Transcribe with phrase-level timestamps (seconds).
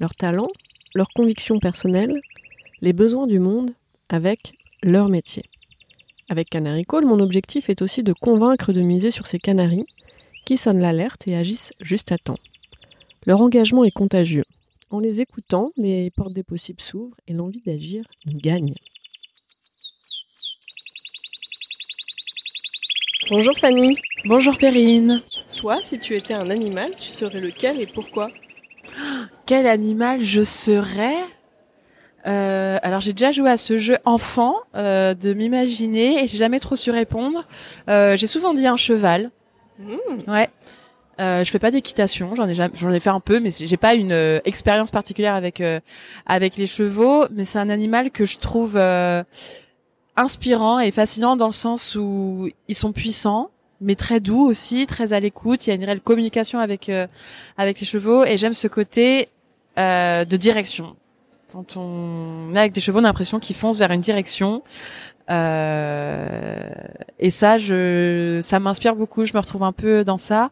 [0.00, 0.50] leurs talents,
[0.94, 2.20] leurs convictions personnelles,
[2.80, 3.72] les besoins du monde
[4.08, 5.44] avec leur métier.
[6.28, 9.86] Avec Canary Call, mon objectif est aussi de convaincre de miser sur ces canaris
[10.44, 12.38] qui sonnent l'alerte et agissent juste à temps.
[13.26, 14.44] Leur engagement est contagieux.
[14.90, 18.74] En les écoutant, les portes des possibles s'ouvrent et l'envie d'agir gagne.
[23.30, 23.96] Bonjour Fanny.
[24.26, 25.22] Bonjour Perrine.
[25.56, 28.30] Toi, si tu étais un animal, tu serais lequel et pourquoi?
[29.46, 31.16] Quel animal je serais
[32.26, 36.58] euh, alors j'ai déjà joué à ce jeu enfant euh, de m'imaginer et j'ai jamais
[36.58, 37.44] trop su répondre.
[37.90, 39.30] Euh, j'ai souvent dit un cheval.
[39.78, 39.96] Mmh.
[40.26, 40.48] Ouais.
[41.20, 43.76] Euh, je fais pas d'équitation, j'en ai jamais, j'en ai fait un peu, mais j'ai
[43.76, 45.80] pas une euh, expérience particulière avec euh,
[46.26, 47.26] avec les chevaux.
[47.30, 49.22] Mais c'est un animal que je trouve euh,
[50.16, 55.12] inspirant et fascinant dans le sens où ils sont puissants, mais très doux aussi, très
[55.12, 55.66] à l'écoute.
[55.66, 57.06] Il y a une réelle communication avec euh,
[57.58, 59.28] avec les chevaux et j'aime ce côté
[59.78, 60.96] euh, de direction.
[61.52, 64.62] Quand on est avec des chevaux, on a l'impression qu'ils foncent vers une direction.
[65.30, 66.70] Euh,
[67.18, 69.24] et ça, je, ça m'inspire beaucoup.
[69.24, 70.50] Je me retrouve un peu dans ça,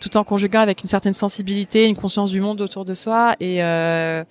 [0.00, 3.34] tout en conjuguant avec une certaine sensibilité, une conscience du monde autour de soi.
[3.38, 4.24] Et, euh,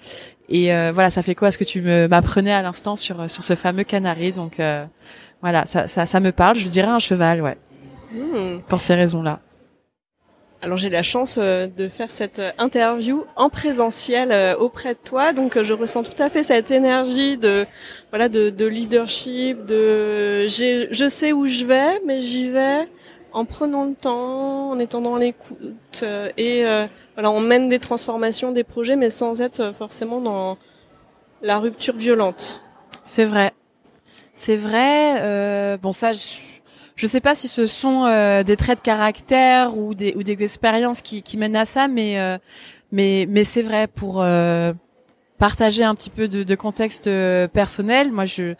[0.50, 3.44] et euh, voilà, ça fait quoi à ce que tu m'apprenais à l'instant sur sur
[3.44, 4.32] ce fameux canari?
[4.34, 4.86] Donc euh,
[5.42, 6.58] voilà, ça, ça, ça me parle.
[6.58, 7.58] Je dirais un cheval, ouais,
[8.12, 8.62] Mmh.
[8.68, 9.40] pour ces raisons-là.
[10.62, 15.00] Alors j'ai la chance euh, de faire cette euh, interview en présentiel euh, auprès de
[15.00, 17.66] toi, donc je ressens tout à fait cette énergie de
[18.10, 22.86] voilà de, de leadership, de je sais où je vais, mais j'y vais
[23.32, 26.04] en prenant le temps, en étant dans l'écoute
[26.36, 30.58] et euh, voilà on mène des transformations, des projets, mais sans être forcément dans
[31.42, 32.60] la rupture violente.
[33.06, 33.52] C'est vrai.
[34.33, 35.22] C'est vrai.
[35.22, 36.38] euh, bon, ça, je,
[36.99, 40.43] je sais pas si ce sont euh, des traits de caractère ou des ou des
[40.43, 42.37] expériences qui, qui mènent à ça, mais euh,
[42.92, 44.73] mais mais c'est vrai pour euh,
[45.38, 48.11] partager un petit peu de, de contexte euh, personnel.
[48.11, 48.54] Moi, je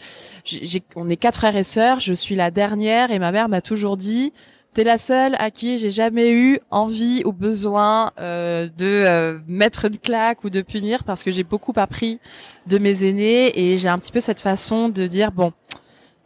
[0.46, 2.00] j'ai on est quatre frères et sœurs.
[2.00, 4.32] Je suis la dernière et ma mère m'a toujours dit.
[4.74, 9.86] T'es la seule à qui j'ai jamais eu envie ou besoin euh, de euh, mettre
[9.86, 12.20] une claque ou de punir parce que j'ai beaucoup appris
[12.68, 15.52] de mes aînés et j'ai un petit peu cette façon de dire bon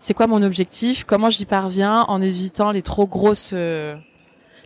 [0.03, 1.05] c'est quoi mon objectif?
[1.05, 3.95] Comment j'y parviens en évitant les trop grosses euh,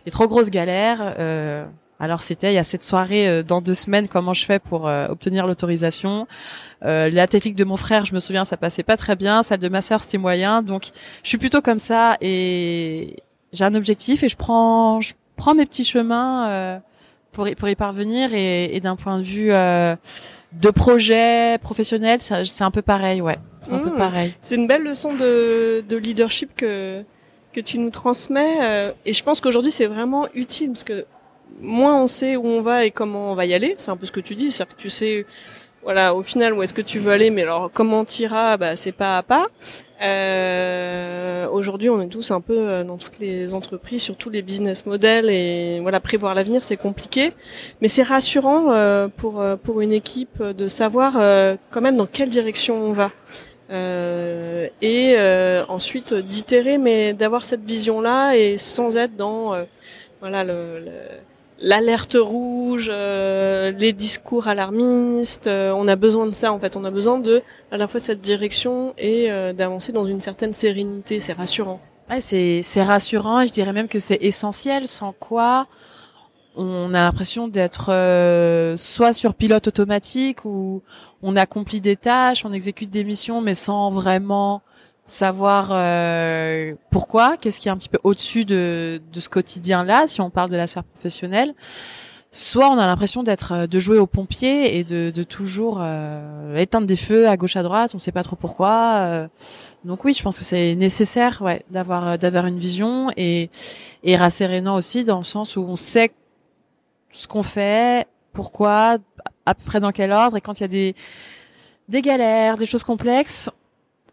[0.04, 1.14] les trop grosses galères?
[1.20, 1.64] Euh,
[2.00, 4.86] alors c'était il y a cette soirée euh, dans deux semaines comment je fais pour
[4.86, 6.26] obtenir l'autorisation?
[6.82, 9.44] La technique de mon frère je me souviens ça passait pas très bien.
[9.44, 10.60] Celle de ma sœur c'était moyen.
[10.62, 10.88] Donc
[11.22, 13.22] je suis plutôt comme ça et
[13.52, 16.80] j'ai un objectif et je prends je prends mes petits chemins
[17.32, 19.94] pour y, pour y parvenir et, et d'un point de vue euh,
[20.52, 23.36] de projet professionnel, c'est un peu pareil, ouais.
[23.62, 23.98] C'est un peu Mmh.
[23.98, 24.34] pareil.
[24.42, 27.02] C'est une belle leçon de, de leadership que,
[27.52, 28.58] que tu nous transmets.
[28.62, 31.04] euh, et je pense qu'aujourd'hui, c'est vraiment utile parce que
[31.60, 34.06] moins on sait où on va et comment on va y aller, c'est un peu
[34.06, 35.26] ce que tu dis, c'est-à-dire que tu sais,
[35.82, 38.92] voilà, au final, où est-ce que tu veux aller, mais alors comment t'iras, bah, c'est
[38.92, 39.46] pas à pas.
[40.02, 44.42] Euh, aujourd'hui, on est tous un peu euh, dans toutes les entreprises, sur tous les
[44.42, 47.32] business models et voilà, prévoir l'avenir, c'est compliqué.
[47.80, 51.14] Mais c'est rassurant euh, pour, euh, pour une équipe de savoir
[51.70, 53.10] quand même dans quelle direction on va.
[53.70, 55.16] Et
[55.68, 59.54] ensuite d'itérer, mais d'avoir cette vision-là et sans être dans
[60.20, 60.84] voilà le-
[61.60, 65.46] l'alerte rouge, euh, les discours alarmistes.
[65.46, 66.76] euh, on a besoin de ça en fait.
[66.76, 70.52] On a besoin de à la fois cette direction et euh, d'avancer dans une certaine
[70.52, 71.20] sérénité.
[71.20, 71.80] C'est rassurant.
[72.10, 74.86] Ouais, c'est c'est rassurant je dirais même que c'est essentiel.
[74.86, 75.66] Sans quoi,
[76.54, 80.82] on a l'impression d'être euh, soit sur pilote automatique ou
[81.22, 84.62] on accomplit des tâches, on exécute des missions, mais sans vraiment
[85.08, 90.20] savoir euh, pourquoi, qu'est-ce qui est un petit peu au-dessus de, de ce quotidien-là, si
[90.20, 91.54] on parle de la sphère professionnelle.
[92.30, 96.54] Soit on a l'impression d'être, euh, de jouer au pompier et de, de toujours euh,
[96.56, 98.98] éteindre des feux à gauche à droite, on sait pas trop pourquoi.
[99.00, 99.28] euh.
[99.86, 103.48] donc oui, je pense que c'est nécessaire, ouais, d'avoir euh, d'avoir une vision et
[104.04, 106.12] et rassérénant aussi dans le sens où on sait
[107.10, 108.98] ce qu'on fait, pourquoi,
[109.46, 110.94] à peu près dans quel ordre, et quand il y a des
[111.88, 113.48] des galères, des choses complexes,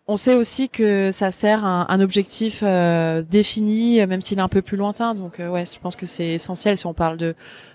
[0.08, 4.48] on sait aussi que ça sert un, un objectif euh, défini, même s'il est un
[4.48, 5.16] peu plus lointain.
[5.16, 7.34] Donc euh, ouais, je pense que c'est essentiel si on parle de,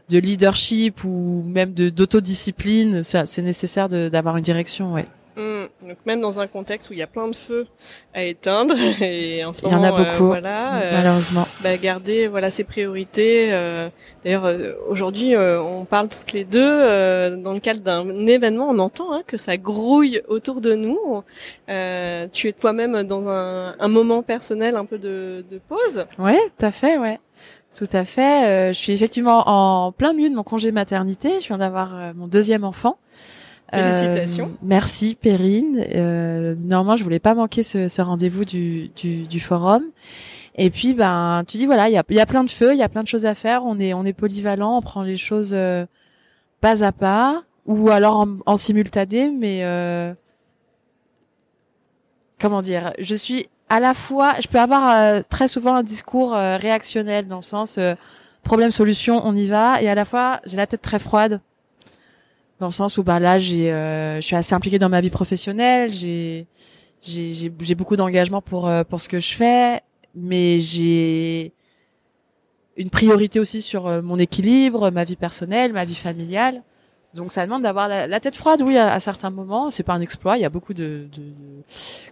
[0.08, 3.02] de leadership ou même de d'autodiscipline.
[3.02, 4.92] C'est nécessaire d'avoir une direction.
[4.92, 5.06] Ouais.
[5.36, 5.88] Mmh.
[5.88, 7.66] Donc même dans un contexte où il y a plein de feux
[8.14, 11.46] à éteindre et en ce il y en a beaucoup, voilà, malheureusement.
[11.62, 13.50] Bah, garder voilà ses priorités.
[14.24, 14.52] D'ailleurs
[14.88, 19.36] aujourd'hui on parle toutes les deux dans le cadre d'un événement, on entend hein, que
[19.36, 21.22] ça grouille autour de nous.
[21.68, 26.06] Euh, tu es toi-même dans un, un, moment personnel un peu de, de pause.
[26.18, 27.20] Ouais, tout à fait, ouais.
[27.76, 28.72] Tout à fait.
[28.72, 31.40] je suis effectivement en plein milieu de mon congé maternité.
[31.40, 32.98] Je viens d'avoir mon deuxième enfant.
[33.72, 34.46] Félicitations.
[34.46, 35.84] Euh, merci Perrine.
[35.94, 39.84] Euh, normalement, je voulais pas manquer ce, ce rendez-vous du, du, du, forum.
[40.56, 42.78] Et puis, ben, tu dis voilà, il y a, y a plein de feux, il
[42.78, 43.64] y a plein de choses à faire.
[43.64, 45.86] On est, on est polyvalent, on prend les choses euh,
[46.60, 49.30] pas à pas, ou alors en, simultané.
[49.30, 50.12] Mais euh,
[52.40, 56.32] comment dire Je suis à la fois, je peux avoir euh, très souvent un discours
[56.32, 57.78] réactionnel dans le sens
[58.42, 61.40] problème solution, on y va, et à la fois j'ai la tête très froide
[62.60, 65.10] dans le sens où bah là j'ai euh, je suis assez impliquée dans ma vie
[65.10, 65.92] professionnelle.
[65.92, 66.46] J'ai
[67.02, 69.80] j'ai j'ai beaucoup d'engagement pour euh, pour ce que je fais.
[70.14, 71.52] Mais j'ai
[72.76, 76.62] une priorité aussi sur euh, mon équilibre ma vie personnelle ma vie familiale.
[77.14, 79.70] Donc ça demande d'avoir la, tête froide oui à, certains moments.
[79.72, 80.36] C'est pas un exploit.
[80.36, 81.22] Il y a beaucoup de, de,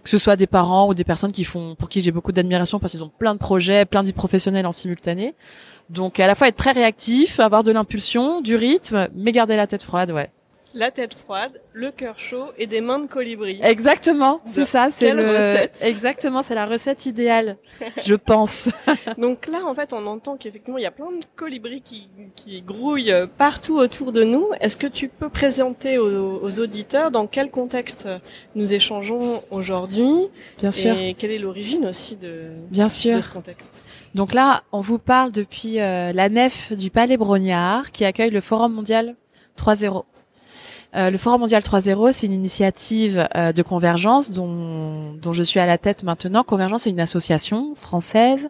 [0.03, 2.79] que ce soit des parents ou des personnes qui font pour qui j'ai beaucoup d'admiration
[2.79, 5.35] parce qu'ils ont plein de projets plein de vies professionnelles en simultané.
[5.89, 9.67] Donc à la fois être très réactif avoir de l'impulsion du rythme mais garder la
[9.67, 10.31] tête froide ouais
[10.73, 13.59] la tête froide, le cœur chaud et des mains de colibri.
[13.63, 15.79] Exactement, c'est ça, c'est le recette?
[15.81, 17.57] exactement, c'est la recette idéale,
[18.03, 18.69] je pense.
[19.17, 22.61] Donc là, en fait, on entend qu'effectivement, il y a plein de colibris qui, qui
[22.61, 24.47] grouillent partout autour de nous.
[24.61, 28.07] Est-ce que tu peux présenter aux, auditeurs dans quel contexte
[28.55, 30.27] nous échangeons aujourd'hui
[30.57, 30.95] Bien sûr.
[30.97, 33.17] Et quelle est l'origine aussi de, Bien sûr.
[33.17, 33.83] de ce contexte?
[34.15, 38.41] Donc là, on vous parle depuis euh, la nef du Palais Brognard qui accueille le
[38.41, 39.15] Forum mondial
[39.57, 40.03] 3.0.
[40.95, 45.67] Euh, le Forum mondial 3.0, c'est une initiative euh, de convergence dont, je suis à
[45.67, 46.43] la tête maintenant.
[46.43, 48.49] Convergence est une association française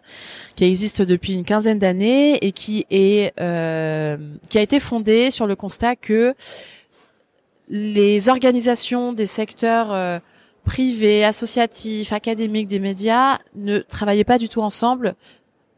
[0.56, 4.16] qui existe depuis une quinzaine d'années et qui euh,
[4.48, 6.34] qui a été fondée sur le constat que
[7.68, 10.20] les organisations des secteurs
[10.64, 15.14] privés, associatifs, académiques, des médias ne travaillaient pas du tout ensemble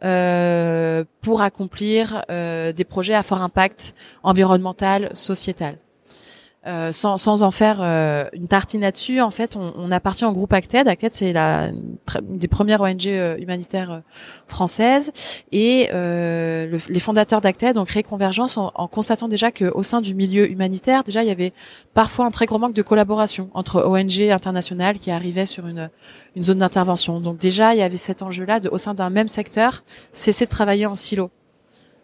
[0.01, 5.77] pour accomplir des projets à fort impact environnemental, sociétal.
[6.65, 10.31] Euh, sans, sans en faire euh, une tartine là-dessus, en fait, on, on, appartient au
[10.31, 10.87] groupe Acted.
[10.87, 14.03] Acted, c'est la une des premières ONG euh, humanitaires
[14.47, 15.11] françaises,
[15.51, 20.49] et les fondateurs d'Acted ont créé Convergence en, en constatant déjà qu'au sein du milieu
[20.49, 21.53] humanitaire, déjà il y avait
[21.95, 25.91] parfois un très gros manque de collaboration entre ONG internationales qui arrivaient sur une
[26.37, 27.21] une zone d'intervention.
[27.21, 29.83] Donc déjà, il y avait cet enjeu-là au sein d'un même secteur,
[30.13, 31.31] cesser de travailler en silo.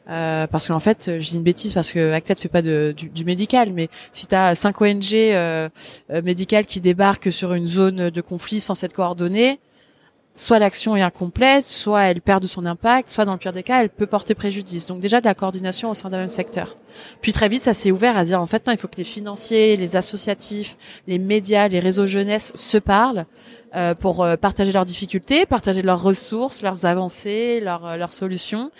[0.08, 3.08] Euh, parce qu'en fait, je dis une bêtise parce que ne fait pas de, du,
[3.10, 5.68] du, médical, mais si tu as cinq ONG euh,
[6.10, 9.60] euh, médicales qui débarquent sur une zone de conflit sans s'être coordonnées,
[10.38, 13.64] soit l'action est incomplète, soit elle perd de son impact, soit dans le pire des
[13.64, 14.86] cas, elle peut porter préjudice.
[14.86, 16.76] Donc déjà de la coordination au sein d'un même secteur.
[17.20, 19.04] Puis très vite, ça s'est ouvert à dire en fait non, il faut que les
[19.04, 20.76] financiers, les associatifs,
[21.08, 23.26] les médias, les réseaux jeunesse se parlent
[23.74, 28.70] euh, pour euh, partager leurs difficultés, partager leurs ressources, leurs avancées, leurs, euh, leurs solutions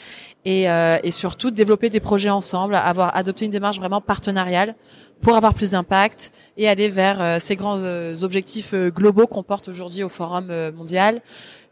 [0.45, 0.63] et,
[1.03, 4.77] et surtout développer des projets ensemble, avoir adopté une démarche vraiment partenariale
[5.21, 7.83] pour avoir plus d'impact et aller vers ces grands
[8.23, 11.21] objectifs globaux qu'on porte aujourd'hui au Forum mondial,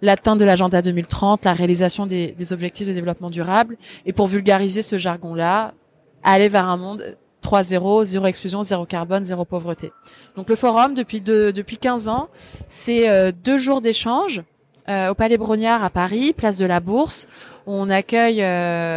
[0.02, 4.82] l'atteinte de l'agenda 2030, la réalisation des, des objectifs de développement durable et pour vulgariser
[4.82, 5.74] ce jargon-là,
[6.22, 9.92] aller vers un monde 3-0, zéro exclusion, zéro carbone, zéro pauvreté.
[10.36, 12.28] Donc le forum, depuis, depuis 15 ans,
[12.68, 14.42] c'est euh, deux jours d'échange
[14.88, 17.26] euh, au Palais Brognard à Paris, place de la Bourse.
[17.66, 18.44] On accueille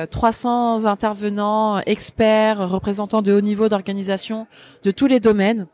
[0.09, 4.47] 300 euh, intervenants, experts, représentants de haut niveau d'organisation
[4.83, 5.67] de tous les domaines.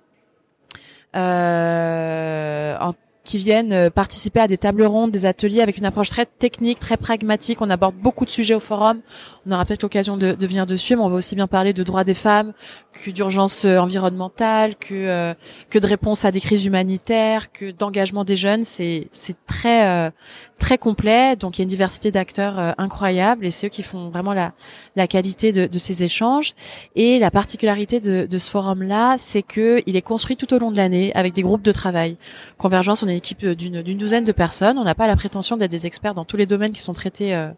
[1.13, 2.91] en
[3.25, 6.79] qui viennent euh, participer à des tables rondes, des ateliers avec une approche très technique,
[6.79, 7.61] très pragmatique.
[7.61, 9.01] On aborde beaucoup de sujets au forum.
[9.45, 11.83] On aura peut-être l'occasion de, de, venir dessus, mais on va aussi bien parler de
[11.83, 12.53] droits des femmes,
[12.93, 15.33] que d'urgence euh, environnementale, que euh,
[15.69, 18.63] que de réponse à des crises humanitaires, que d'engagement des jeunes.
[18.63, 20.11] C'est c'est très
[20.59, 21.35] très complet.
[21.35, 24.53] Donc il y a une diversité d'acteurs incroyable et c'est eux qui font vraiment la
[24.95, 26.53] la qualité de, de ces échanges.
[26.95, 30.71] Et la particularité de, de ce forum-là, c'est que il est construit tout au long
[30.71, 32.17] de l'année avec des groupes de travail.
[32.57, 34.77] Convergence, on est équipe d'une douzaine de personnes.
[34.77, 37.35] On n'a pas la prétention d'être des experts dans tous les domaines qui sont traités
[37.35, 37.49] euh,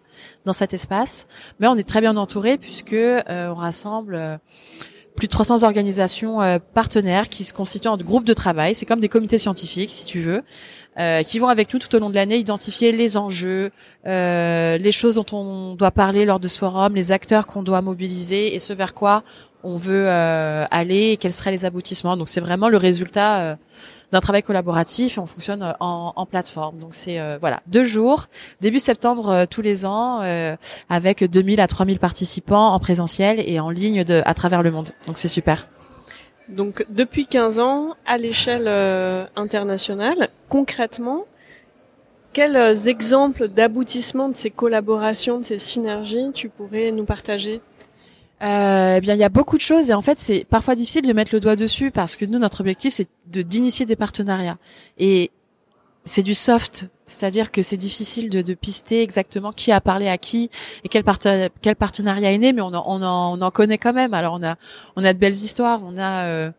[0.45, 1.27] dans cet espace,
[1.59, 4.37] mais on est très bien entouré puisque euh, on rassemble euh,
[5.15, 8.75] plus de 300 organisations partenaires qui se constituent en groupes de travail.
[8.75, 10.43] C'est comme des comités scientifiques, si tu veux,
[10.99, 13.71] euh, qui vont avec nous tout au long de l'année identifier les enjeux,
[14.05, 17.81] euh, les choses dont on doit parler lors de ce forum, les acteurs qu'on doit
[17.81, 19.23] mobiliser et ce vers quoi
[19.63, 22.17] on veut euh, aller et quels seraient les aboutissements.
[22.17, 23.55] Donc c'est vraiment le résultat euh,
[24.11, 26.77] d'un travail collaboratif et on fonctionne euh, en, en plateforme.
[26.77, 28.25] Donc c'est voilà deux jours,
[28.61, 30.21] début septembre tous les ans,
[30.89, 34.89] avec 2000 à 3000 participants en présentiel et en ligne de, à travers le monde.
[35.07, 35.67] Donc c'est super.
[36.49, 41.25] Donc depuis 15 ans, à l'échelle euh, internationale, concrètement,
[42.33, 47.61] quels euh, exemples d'aboutissement de ces collaborations, de ces synergies, tu pourrais nous partager?
[48.43, 51.01] Euh, eh bien, il y a beaucoup de choses et en fait, c'est parfois difficile
[51.01, 54.57] de mettre le doigt dessus parce que nous, notre objectif, c'est de d'initier des partenariats.
[54.99, 55.31] Et
[56.05, 60.17] c'est du soft c'est-à-dire que c'est difficile de, de, pister exactement qui a parlé à
[60.17, 60.49] qui
[60.83, 61.03] et quel,
[61.61, 64.13] quel partenariat est né, mais on en, on, en, on en, connaît quand même.
[64.13, 64.55] Alors on a,
[64.97, 65.79] on a de belles histoires.
[65.85, 66.51] On a, euh,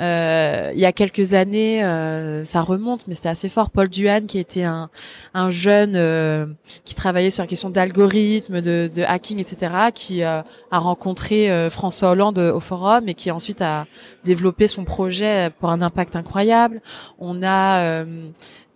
[0.00, 3.70] euh, il y a quelques années, euh, ça remonte, mais c'était assez fort.
[3.70, 4.88] Paul Duhan, qui était un,
[5.34, 6.46] un jeune euh,
[6.84, 10.40] qui travaillait sur la question d'algorithmes, de, de, hacking, etc., qui euh,
[10.70, 13.86] a rencontré François Hollande au forum et qui ensuite a
[14.24, 16.80] développé son projet pour un impact incroyable.
[17.18, 18.04] On a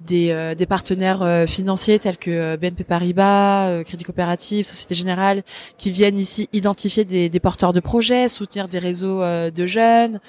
[0.01, 5.43] des, euh, des partenaires euh, financiers tels que euh, BNP Paribas, Crédit Coopératif, Société Générale,
[5.79, 10.21] qui viennent ici identifier des, des porteurs de projets, soutenir des réseaux de jeunes,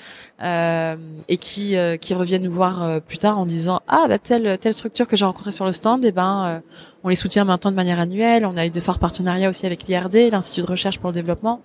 [0.41, 5.07] et qui qui reviennent nous voir plus tard en disant ah bah telle telle structure
[5.07, 6.61] que j'ai rencontrée sur le stand, et eh ben
[7.03, 8.45] on les soutient maintenant de manière annuelle.
[8.45, 11.61] On a eu de forts partenariats aussi avec l'IRD, l'Institut de recherche pour le développement.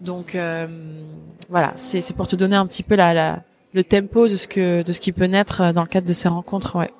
[0.00, 0.36] Donc
[1.48, 3.42] voilà, c'est c'est pour te donner un petit peu la, la
[3.72, 6.28] le tempo de ce que de ce qui peut naître dans le cadre de ces
[6.28, 6.90] rencontres, ouais.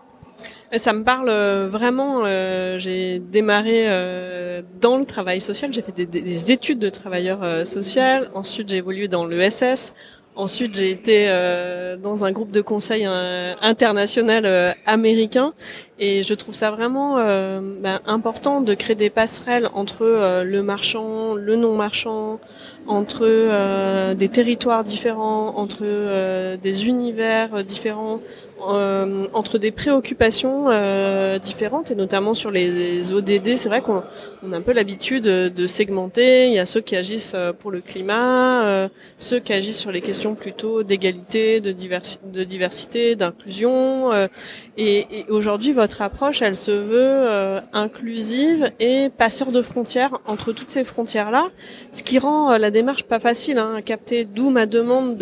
[0.76, 2.22] Ça me parle euh, vraiment.
[2.24, 5.72] Euh, j'ai démarré euh, dans le travail social.
[5.72, 8.30] J'ai fait des, des, études de travailleur euh, social.
[8.34, 9.94] Ensuite, j'ai évolué dans l'ESS.
[10.36, 15.54] Ensuite, j'ai été euh, dans un groupe de conseil international américain.
[15.98, 21.56] Et je trouve ça vraiment ben, important de créer des passerelles entre le marchand, le
[21.56, 22.38] non marchand,
[22.86, 28.20] entre des territoires différents, entre des univers différents
[28.68, 34.02] euh, entre des préoccupations euh, différentes et notamment sur les ODD, c'est vrai qu'on
[34.42, 36.46] on a un peu l'habitude de segmenter.
[36.46, 38.88] Il y a ceux qui agissent euh, pour le climat, euh,
[39.18, 44.12] ceux qui agissent sur les questions plutôt d'égalité, de, de diversité, d'inclusion.
[44.12, 44.28] Euh,
[44.76, 50.70] et, et aujourd'hui, votre approche, elle se veut inclusive et passeur de frontières entre toutes
[50.70, 51.48] ces frontières-là,
[51.92, 54.24] ce qui rend la démarche pas facile hein, à capter.
[54.24, 55.18] D'où ma demande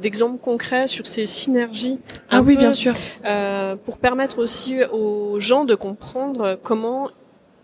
[0.00, 1.98] d'exemples de, concrets sur ces synergies.
[2.28, 2.77] Ah oui, bien sûr.
[3.84, 7.10] Pour permettre aussi aux gens de comprendre comment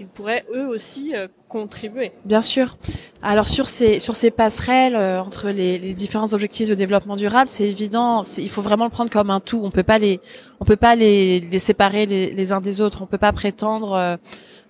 [0.00, 2.12] ils pourraient eux aussi euh, contribuer.
[2.25, 2.76] Bien sûr.
[3.23, 7.49] Alors sur ces sur ces passerelles euh, entre les, les, différents objectifs de développement durable,
[7.49, 8.23] c'est évident.
[8.38, 9.61] Il faut vraiment le prendre comme un tout.
[9.62, 10.21] On peut pas les
[10.61, 13.02] on peut pas les, les séparer les, les, uns des autres.
[13.02, 14.16] On peut pas prétendre euh,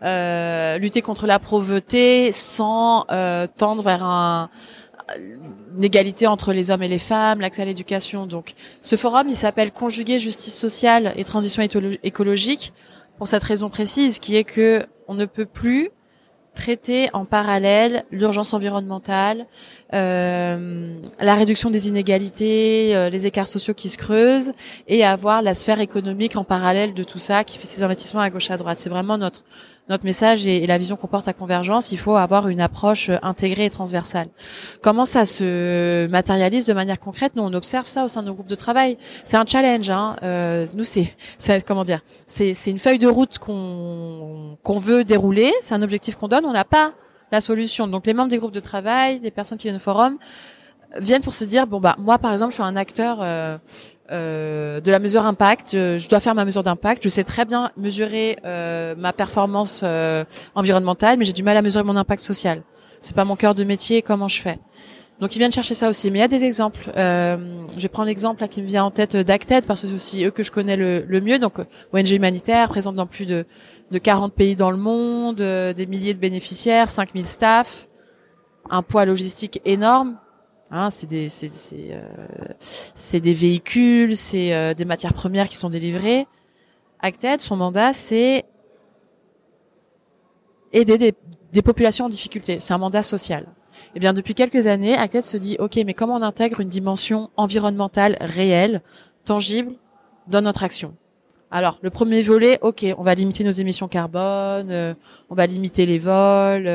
[0.03, 3.07] euh lutter contre la pauvreté sans
[3.57, 4.51] tendre vers un
[5.19, 8.27] une égalité entre les hommes et les femmes, l'accès à l'éducation.
[8.27, 11.63] Donc, ce forum, il s'appelle Conjuguer justice sociale et transition
[12.03, 12.73] écologique
[13.19, 15.91] pour cette raison précise, qui est que on ne peut plus
[16.55, 19.47] traiter en parallèle l'urgence environnementale,
[19.93, 24.53] euh, la réduction des inégalités, euh, les écarts sociaux qui se creusent,
[24.87, 28.31] et avoir la sphère économique en parallèle de tout ça qui fait ses investissements à
[28.31, 28.79] gauche à droite.
[28.79, 29.43] C'est vraiment notre
[29.89, 33.19] notre message et, la vision qu'on porte à Convergence, il faut avoir une approche euh,
[33.23, 34.29] intégrée et transversale.
[34.83, 37.37] Comment ça se matérialise de manière concrète?
[37.37, 38.97] Nous, on observe ça au sein de nos groupes de travail.
[39.25, 39.91] C'est un challenge.
[39.91, 40.17] Hein.
[40.23, 41.15] Euh, nous, c'est,
[41.67, 42.01] comment dire?
[42.27, 45.53] C'est une feuille de route qu'on qu'on veut dérouler.
[45.63, 46.47] C'est un objectif qu'on donne.
[46.47, 46.93] On n'a pas
[47.31, 47.87] la solution.
[47.87, 50.19] Donc, les membres des groupes de travail, des personnes qui viennent au forum,
[50.99, 53.59] viennent pour se dire bon bah moi par exemple je suis un acteur euh,
[54.11, 55.73] euh, de la mesure impact.
[55.73, 57.03] Je dois faire ma mesure d'impact.
[57.03, 61.63] Je sais très bien mesurer euh, ma performance euh, environnementale, mais j'ai du mal à
[61.63, 62.63] mesurer mon impact social.
[63.01, 64.03] C'est pas mon cœur de métier.
[64.03, 64.59] Comment je fais?
[65.21, 66.11] Donc ils viennent chercher ça aussi.
[66.11, 66.91] Mais il y a des exemples.
[66.97, 70.25] Euh, je vais prendre l'exemple qui me vient en tête d'Acted parce que c'est aussi
[70.25, 71.39] eux que je connais le, le mieux.
[71.39, 71.59] Donc
[71.93, 73.47] ONG humanitaire présente dans plus de,
[73.91, 77.89] de 40 pays dans le monde, des milliers de bénéficiaires, 5000 staff,
[78.69, 80.19] un poids logistique énorme
[80.77, 81.53] Hein, c'est des c'est
[81.93, 86.27] euh, des véhicules, c'est euh, des matières premières qui sont délivrées.
[86.99, 88.45] Acted, son mandat, c'est
[90.73, 91.15] aider des,
[91.53, 92.59] des populations en difficulté.
[92.59, 93.47] C'est un mandat social.
[93.95, 97.31] Eh bien, depuis quelques années, Acted se dit, ok, mais comment on intègre une dimension
[97.37, 98.83] environnementale réelle,
[99.25, 99.75] tangible,
[100.27, 100.97] dans notre action?
[101.53, 104.95] Alors, le premier volet, ok, on va limiter nos émissions carbone, euh,
[105.31, 106.69] on va limiter les vols,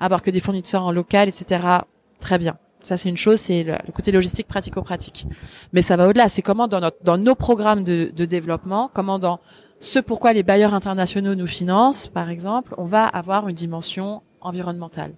[0.00, 1.78] avoir que des fournisseurs en local, etc.
[2.20, 2.58] Très bien.
[2.82, 5.26] Ça, c'est une chose, c'est le, côté logistique pratico-pratique.
[5.72, 6.28] Mais ça va au-delà.
[6.28, 9.40] C'est comment dans, notre, dans nos programmes de, de développement, comment dans
[9.80, 15.12] ce pourquoi les bailleurs internationaux nous financent, par exemple, on va avoir une dimension environnementale.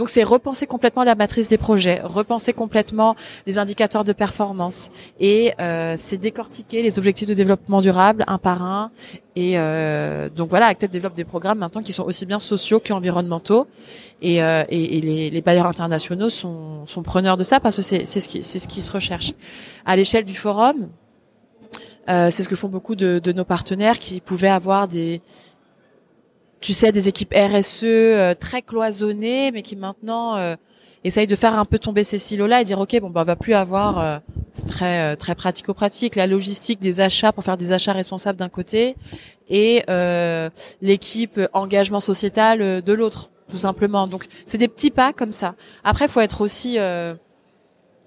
[0.00, 3.16] Donc c'est repenser complètement la matrice des projets, repenser complètement
[3.46, 4.88] les indicateurs de performance
[5.20, 8.92] et euh, c'est décortiquer les objectifs de développement durable un par un.
[9.36, 13.66] Et euh, donc voilà, Actet développe des programmes maintenant qui sont aussi bien sociaux qu'environnementaux.
[14.22, 18.42] Et, euh, les, les, bailleurs internationaux sont, preneurs de ça parce que c'est ce qui
[18.42, 19.34] ce qui se recherche.
[19.84, 20.88] À l'échelle du forum,
[22.08, 25.20] c'est ce que font beaucoup de nos partenaires qui pouvaient avoir des
[26.60, 30.56] tu sais, des équipes RSE euh, très cloisonnées, mais qui maintenant euh,
[31.04, 33.36] essayent de faire un peu tomber ces silos-là et dire ok, bon, bah, on va
[33.36, 34.18] plus avoir, euh,
[34.52, 38.96] c'est très très pratico-pratique, la logistique des achats pour faire des achats responsables d'un côté
[39.48, 39.82] et
[40.80, 44.06] l'équipe engagement sociétal de l'autre, tout simplement.
[44.06, 45.54] Donc c'est des petits pas comme ça.
[45.82, 46.78] Après, faut être aussi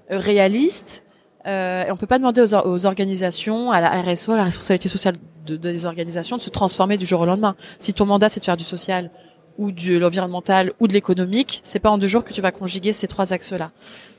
[0.10, 1.04] réaliste.
[1.46, 4.88] Euh, et on peut pas demander aux, aux, organisations, à la RSO, à la responsabilité
[4.88, 5.16] sociale
[5.46, 7.56] des organisations de se transformer du jour au lendemain.
[7.80, 9.12] Si ton mandat c'est de faire du social
[9.58, 12.92] ou de l'environnemental ou de l'économique, c'est pas en deux jours que tu vas conjuguer
[12.94, 13.72] ces trois axes-là.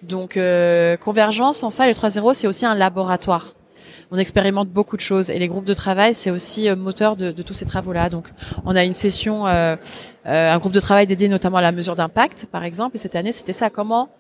[0.03, 3.55] Donc euh, convergence, en ça, les 3.0, c'est aussi un laboratoire.
[4.11, 7.33] On expérimente beaucoup de choses et les groupes de travail, c'est aussi euh, moteur de,
[7.33, 8.11] de, tous ces travaux-là.
[8.11, 8.31] Donc,
[8.65, 9.77] on a une session, euh,
[10.27, 12.97] euh, un groupe de travail dédié notamment à la mesure d'impact, par exemple.
[12.97, 13.71] Et cette année, c'était ça.
[13.71, 14.11] Comment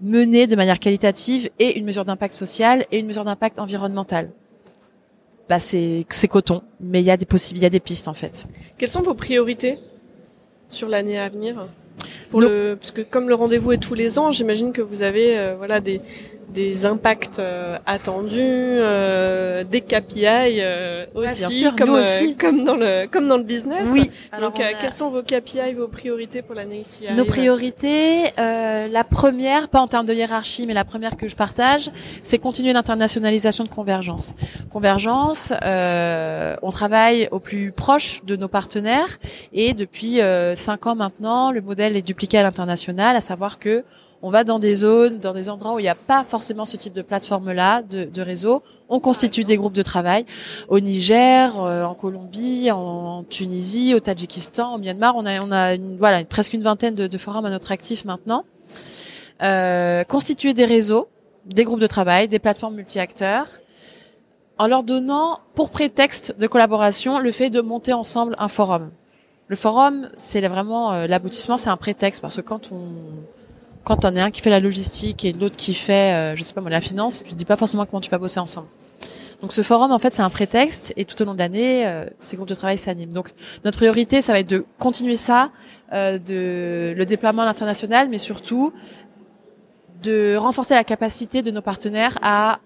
[0.00, 4.30] mener de manière qualitative et une mesure d'impact social et une mesure d'impact environnemental
[5.48, 8.08] bah c'est c'est coton, mais il y a des possibles, il y a des pistes
[8.08, 8.46] en fait.
[8.76, 9.78] Quelles sont vos priorités
[10.68, 11.68] sur l'année à venir?
[12.30, 15.38] Pour le parce que comme le rendez-vous est tous les ans, j'imagine que vous avez
[15.38, 16.00] euh, voilà des
[16.48, 20.24] des impacts euh, attendus, euh, des KPI
[20.60, 22.36] euh, aussi, bien sûr, comme, aussi.
[22.36, 23.88] comme dans le comme dans le business.
[23.92, 24.10] Oui.
[24.32, 29.04] Alors Donc, quelles sont vos KPI, vos priorités pour l'année qui arrive Nos priorités, la
[29.04, 31.90] première, pas en termes de hiérarchie, mais la première que je partage,
[32.22, 34.34] c'est continuer l'internationalisation de Convergence.
[34.70, 39.18] Convergence, on travaille au plus proche de nos partenaires
[39.52, 40.20] et depuis
[40.56, 43.84] cinq ans maintenant, le modèle est dupliqué à l'international, à savoir que
[44.22, 46.76] on va dans des zones, dans des endroits où il n'y a pas forcément ce
[46.76, 48.62] type de plateforme-là, de, de, réseau.
[48.88, 50.24] On constitue des groupes de travail
[50.68, 55.14] au Niger, euh, en Colombie, en, Tunisie, au Tadjikistan, au Myanmar.
[55.16, 58.04] On a, on a une, voilà, presque une vingtaine de, de, forums à notre actif
[58.04, 58.44] maintenant.
[59.42, 61.08] Euh, constituer des réseaux,
[61.46, 63.46] des groupes de travail, des plateformes multi-acteurs,
[64.58, 68.90] en leur donnant pour prétexte de collaboration le fait de monter ensemble un forum.
[69.46, 72.88] Le forum, c'est vraiment euh, l'aboutissement, c'est un prétexte parce que quand on
[73.88, 76.52] quand on est un qui fait la logistique et l'autre qui fait, euh, je sais
[76.52, 78.68] pas moi, la finance, tu te dis pas forcément comment tu vas bosser ensemble.
[79.40, 82.04] Donc ce forum, en fait, c'est un prétexte et tout au long de l'année, euh,
[82.18, 83.12] ces groupes de travail s'animent.
[83.12, 83.32] Donc
[83.64, 85.50] notre priorité, ça va être de continuer ça,
[85.94, 88.74] euh, de le déploiement à l'international, mais surtout
[90.02, 92.58] de renforcer la capacité de nos partenaires à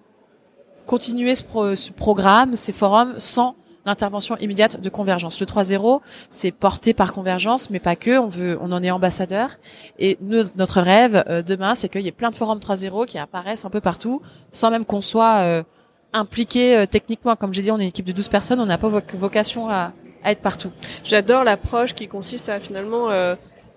[0.87, 5.39] continuer ce programme, ces forums, sans l'intervention immédiate de Convergence.
[5.39, 8.17] Le 3.0, c'est porté par Convergence, mais pas que.
[8.17, 9.57] On veut, on en est ambassadeur.
[9.99, 13.65] Et notre rêve euh, demain, c'est qu'il y ait plein de forums 3.0 qui apparaissent
[13.65, 15.63] un peu partout, sans même qu'on soit euh,
[16.13, 17.35] impliqué euh, techniquement.
[17.35, 19.91] Comme j'ai dit, on est une équipe de 12 personnes, on n'a pas vocation à,
[20.23, 20.71] à, être partout.
[21.03, 23.09] J'adore l'approche qui consiste à finalement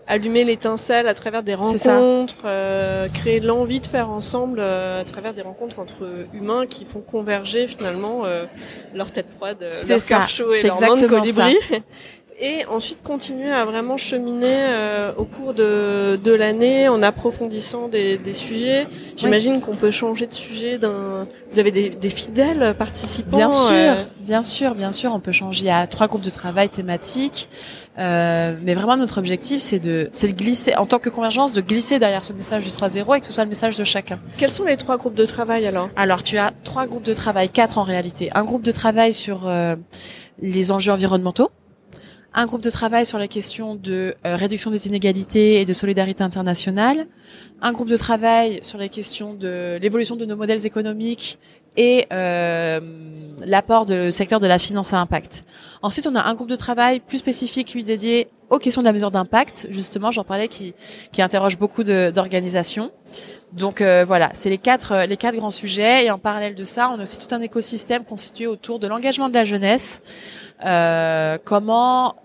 [0.07, 5.35] allumer l'étincelle à travers des rencontres, euh, créer l'envie de faire ensemble euh, à travers
[5.35, 8.47] des rencontres entre humains qui font converger finalement euh,
[8.95, 11.57] leur tête froide, leur cœur chaud et leur main de colibri.
[12.39, 18.19] Et ensuite continuer à vraiment cheminer euh, au cours de, de l'année en approfondissant des,
[18.19, 18.87] des sujets.
[19.17, 21.27] J'imagine qu'on peut changer de sujet d'un.
[21.51, 23.37] Vous avez des, des fidèles participants.
[23.37, 24.05] Bien sûr, euh...
[24.21, 25.13] bien sûr, bien sûr.
[25.15, 27.49] On peut changer à trois groupes de travail thématiques.
[27.99, 31.63] Euh, mais vraiment, notre objectif, c'est de, c'est de glisser, en tant que convergence, de
[31.63, 34.19] glisser derrière ce message du 3.0 et que ce soit le message de chacun.
[34.37, 35.89] Quels sont les trois groupes de travail alors?
[35.97, 38.31] Alors, tu as trois groupes de travail, quatre en réalité.
[38.35, 39.77] Un groupe de travail sur euh,
[40.43, 41.51] les enjeux environnementaux
[42.37, 46.23] un groupe de travail sur la question de euh, réduction des inégalités et de solidarité
[46.23, 47.07] internationale,
[47.63, 51.39] un groupe de travail sur la question de l'évolution de nos modèles économiques
[51.79, 52.79] et euh,
[53.45, 55.47] l'apport du secteur de la finance à impact.
[55.81, 58.93] Ensuite, on a un groupe de travail plus spécifique, lui dédié aux questions de la
[58.93, 59.67] mesure d'impact.
[59.71, 60.75] Justement, j'en parlais, qui,
[61.13, 62.91] qui interroge beaucoup d'organisations.
[63.53, 66.05] Donc euh, voilà, c'est les quatre les quatre grands sujets.
[66.05, 69.29] Et en parallèle de ça, on a aussi tout un écosystème constitué autour de l'engagement
[69.29, 70.03] de la jeunesse.
[70.65, 72.17] Euh, comment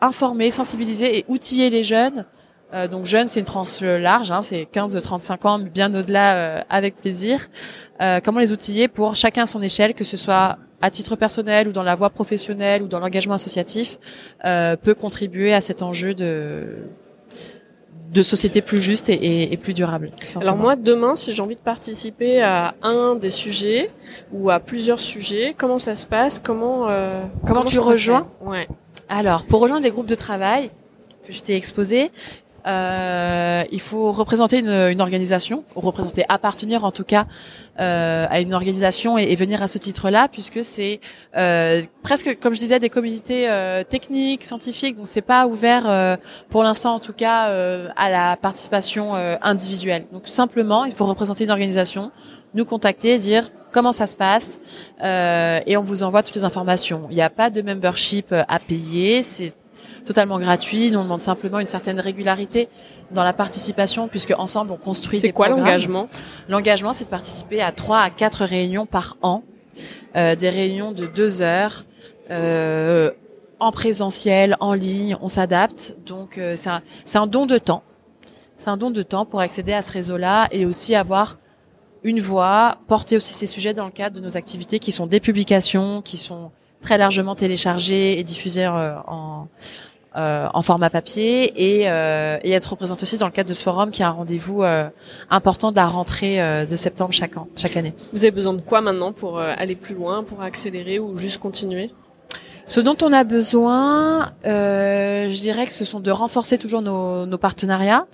[0.00, 2.24] informer, sensibiliser et outiller les jeunes.
[2.74, 6.96] Euh, donc jeunes, c'est une tranche large, hein, c'est 15-35 ans, bien au-delà, euh, avec
[6.96, 7.48] plaisir.
[8.02, 11.68] Euh, comment les outiller pour chacun à son échelle, que ce soit à titre personnel
[11.68, 13.98] ou dans la voie professionnelle ou dans l'engagement associatif,
[14.44, 16.84] peut contribuer à cet enjeu de
[18.12, 20.10] de société plus juste et, et, plus durable.
[20.40, 23.90] Alors moi, demain, si j'ai envie de participer à un des sujets
[24.32, 26.38] ou à plusieurs sujets, comment ça se passe?
[26.38, 28.26] Comment euh, comment, tu rejoins?
[28.40, 28.66] Ouais.
[29.08, 30.70] Alors, pour rejoindre les groupes de travail
[31.26, 32.10] que je t'ai exposés,
[32.68, 37.26] euh, il faut représenter une, une, organisation, représenter, appartenir en tout cas
[37.80, 41.00] euh, à une organisation et, et, venir à ce titre-là, puisque c'est
[41.36, 46.16] euh, presque, comme je disais, des communautés euh, techniques, scientifiques, donc c'est pas ouvert euh,
[46.50, 50.04] pour l'instant en tout cas euh, à la participation individuelle.
[50.12, 52.10] Donc simplement, il faut représenter une organisation,
[52.54, 54.60] nous contacter, dire comment ça se passe,
[55.02, 57.02] et on vous envoie toutes les informations.
[57.10, 59.52] Il n'y a pas de membership à payer, c'est
[60.04, 60.90] totalement gratuit.
[60.90, 62.68] Nous, on demande simplement une certaine régularité
[63.10, 66.08] dans la participation, puisque ensemble, on construit C'est quoi l'engagement?
[66.48, 69.42] L'engagement, c'est de participer à trois à quatre réunions par an,
[70.16, 71.84] euh, des réunions de deux heures.
[72.30, 73.10] Euh,
[73.60, 75.96] en présentiel, en ligne, on s'adapte.
[76.06, 76.82] Donc euh, c'est un,
[77.14, 77.82] un don de temps.
[78.56, 81.38] C'est un don de temps pour accéder à ce réseau-là et aussi avoir
[82.02, 85.20] une voix, porter aussi ces sujets dans le cadre de nos activités qui sont des
[85.20, 86.50] publications, qui sont
[86.82, 89.48] très largement téléchargées et diffusées euh, en,
[90.16, 93.62] euh, en format papier et, euh, et, être représenté aussi dans le cadre de ce
[93.62, 94.88] forum qui est un rendez-vous euh,
[95.30, 97.92] important de la rentrée euh, de septembre chaque an, chaque année.
[98.12, 101.38] Vous avez besoin de quoi maintenant pour euh, aller plus loin, pour accélérer ou juste
[101.38, 101.90] continuer?
[102.66, 107.24] Ce dont on a besoin, euh, je dirais que ce sont de renforcer toujours nos,
[107.24, 108.06] nos partenariats,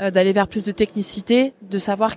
[0.00, 2.14] d'aller vers plus de technicité, de savoir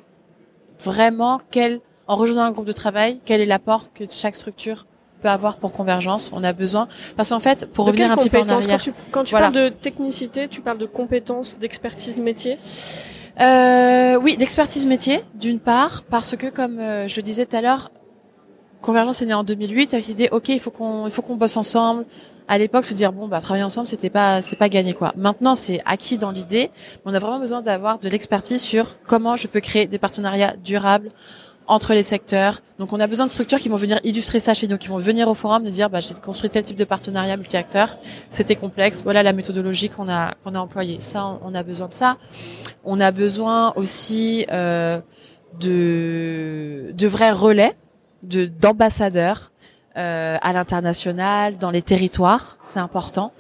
[0.83, 4.87] vraiment quel, en rejoignant un groupe de travail, quel est l'apport que chaque structure
[5.23, 6.29] peut avoir pour convergence.
[6.33, 8.93] On a besoin parce qu'en fait, pour revenir un petit peu en arrière, quand tu,
[9.11, 12.57] quand tu parles de technicité, tu parles de compétences, d'expertise métier.
[13.41, 17.61] Euh, oui, d'expertise métier, d'une part, parce que comme euh, je le disais tout à
[17.61, 17.89] l'heure,
[18.81, 21.55] Convergence est née en 2008 avec l'idée, ok, il faut qu'on, il faut qu'on bosse
[21.55, 22.05] ensemble.
[22.49, 25.13] À l'époque, se dire bon, bah travailler ensemble, c'était pas, c'est pas gagné quoi.
[25.15, 26.69] Maintenant, c'est acquis dans l'idée.
[27.05, 31.07] On a vraiment besoin d'avoir de l'expertise sur comment je peux créer des partenariats durables
[31.67, 32.59] entre les secteurs.
[32.79, 34.97] Donc on a besoin de structures qui vont venir illustrer ça chez nous, qui vont
[34.97, 37.97] venir au forum nous dire bah, j'ai construit tel type de partenariat multi-acteurs,
[38.31, 40.97] c'était complexe, voilà la méthodologie qu'on a qu'on a employée.
[40.99, 42.17] Ça, on, a besoin de ça.
[42.83, 44.99] On a besoin aussi euh,
[45.59, 47.75] de de vrais relais,
[48.23, 49.51] de d'ambassadeurs
[49.95, 53.31] euh, à l'international, dans les territoires, c'est important.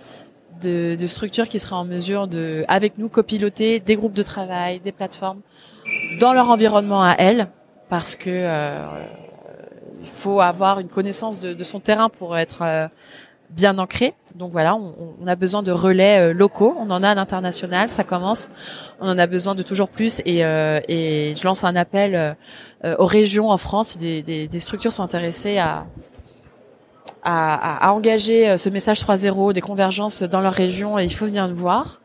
[0.61, 4.79] De, de structures qui seraient en mesure de, avec nous, copiloter des groupes de travail,
[4.79, 5.41] des plateformes
[6.21, 7.47] dans leur environnement à elles,
[7.93, 8.87] parce que euh,
[10.01, 12.87] il faut avoir une connaissance de, son terrain pour être euh,
[13.51, 14.15] bien ancré.
[14.33, 16.75] Donc voilà, on, a besoin de relais euh, locaux.
[16.79, 18.49] On en a à l'international, ça commence.
[18.99, 20.23] On en a besoin de toujours plus.
[20.25, 22.35] Et, et je lance un appel
[22.83, 23.95] aux régions en France.
[23.95, 25.85] Des, structures sont intéressées à,
[27.91, 31.99] engager ce message 3.0 des convergences dans leur région, il faut venir nous voir.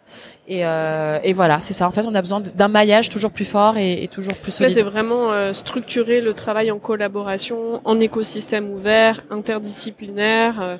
[0.50, 1.86] Et, euh, et, voilà, c'est ça.
[1.86, 4.72] En fait, on a besoin d'un maillage toujours plus fort et, et toujours plus solide.
[4.72, 10.58] c'est vraiment euh, structurer le travail en collaboration, en écosystème ouvert, interdisciplinaire.
[10.62, 10.76] Euh.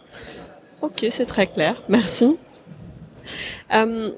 [0.81, 1.83] Ok, c'est très clair.
[1.91, 2.39] Merci.
[3.75, 4.11] Euh,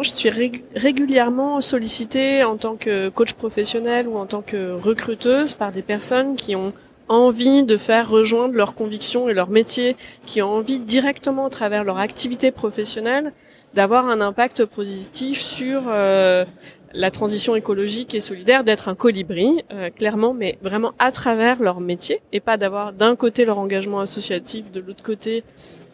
[0.00, 0.30] je suis
[0.74, 6.36] régulièrement sollicitée en tant que coach professionnel ou en tant que recruteuse par des personnes
[6.36, 6.72] qui ont
[7.08, 11.84] envie de faire rejoindre leurs convictions et leur métier, qui ont envie directement à travers
[11.84, 13.32] leur activité professionnelle
[13.74, 16.44] d'avoir un impact positif sur euh,
[16.92, 21.80] la transition écologique et solidaire, d'être un colibri, euh, clairement, mais vraiment à travers leur
[21.80, 25.44] métier, et pas d'avoir d'un côté leur engagement associatif, de l'autre côté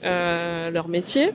[0.04, 1.32] euh, leur métier,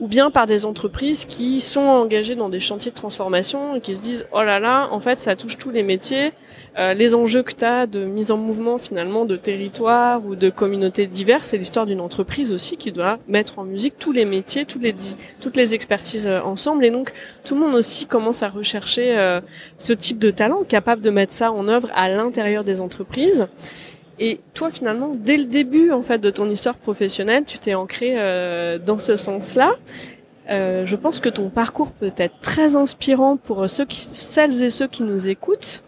[0.00, 3.94] ou bien par des entreprises qui sont engagées dans des chantiers de transformation et qui
[3.94, 6.32] se disent oh là là, en fait ça touche tous les métiers,
[6.78, 10.50] euh, les enjeux que tu as de mise en mouvement finalement de territoire ou de
[10.50, 14.64] communautés diverses, c'est l'histoire d'une entreprise aussi qui doit mettre en musique tous les métiers,
[14.64, 14.94] tous les,
[15.40, 17.12] toutes les expertises euh, ensemble et donc
[17.44, 19.40] tout le monde aussi commence à rechercher euh,
[19.78, 23.46] ce type de talent capable de mettre ça en œuvre à l'intérieur des entreprises.
[24.18, 28.14] Et toi, finalement, dès le début en fait de ton histoire professionnelle, tu t'es ancré
[28.16, 29.72] euh, dans ce sens-là.
[30.50, 34.70] Euh, je pense que ton parcours peut être très inspirant pour ceux qui, celles et
[34.70, 35.82] ceux qui nous écoutent.